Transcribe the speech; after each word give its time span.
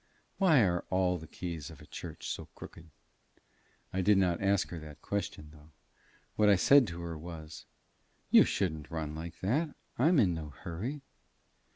Why 0.39 0.63
are 0.63 0.83
all 0.89 1.19
the 1.19 1.27
keys 1.27 1.69
of 1.69 1.79
a 1.79 1.85
church 1.85 2.27
so 2.27 2.47
crooked? 2.55 2.89
I 3.93 4.01
did 4.01 4.17
not 4.17 4.41
ask 4.41 4.69
her 4.69 4.79
that 4.79 5.03
question, 5.03 5.49
though. 5.51 5.73
What 6.35 6.49
I 6.49 6.55
said 6.55 6.87
to 6.87 7.01
her, 7.01 7.15
was 7.15 7.67
"You 8.31 8.43
shouldn't 8.43 8.89
run 8.89 9.13
like 9.13 9.41
that. 9.41 9.75
I 9.99 10.07
am 10.07 10.17
in 10.19 10.33
no 10.33 10.49
hurry." 10.49 11.03